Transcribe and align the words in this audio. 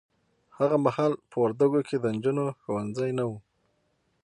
هغه 0.57 0.77
محال 0.85 1.11
په 1.29 1.35
وردګو 1.43 1.79
کې 1.87 1.95
د 1.99 2.05
نجونو 2.15 2.43
ښونځي 2.61 3.11
نه 3.17 3.23
وه 3.29 3.37